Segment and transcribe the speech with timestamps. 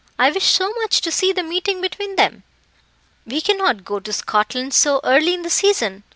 [0.17, 2.41] I wish so much to see the meeting between them."
[3.23, 6.01] "We cannot go to Scotland so early in the season.